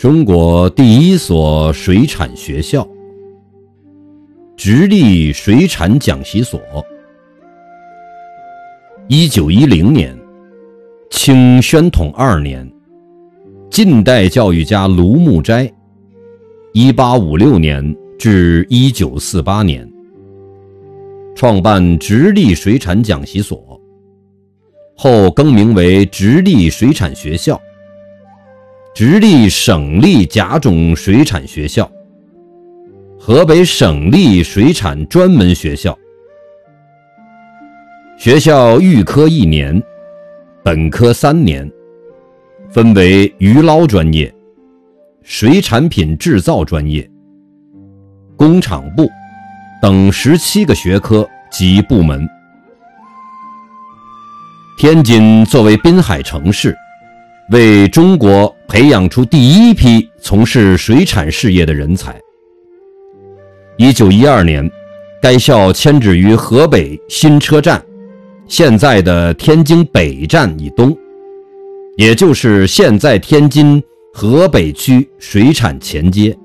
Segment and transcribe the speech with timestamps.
[0.00, 2.88] 中国第一所水产学校——
[4.56, 6.58] 直隶水产讲习所。
[9.08, 10.18] 一九一零年，
[11.10, 12.66] 清宣统二年，
[13.68, 15.70] 近代教育家卢木斋
[16.72, 19.86] （一八五六年至一九四八年）
[21.36, 23.78] 创办直隶水产讲习所，
[24.96, 27.60] 后更名为直隶水产学校。
[28.92, 31.90] 直隶省立甲种水产学校，
[33.18, 35.96] 河北省立水产专门学校。
[38.18, 39.80] 学校预科一年，
[40.62, 41.70] 本科三年，
[42.68, 44.32] 分为鱼捞专业、
[45.22, 47.08] 水产品制造专业、
[48.36, 49.08] 工厂部
[49.80, 52.28] 等十七个学科及部门。
[54.76, 56.76] 天津作为滨海城市。
[57.50, 62.16] 为中国培养出第一批从事水产事业的人才。
[63.76, 64.70] 一九一二年，
[65.20, 67.84] 该校迁址于河北新车站
[68.46, 70.96] （现在的天津北站以东），
[71.98, 76.36] 也就是现在天津河北区水产前街。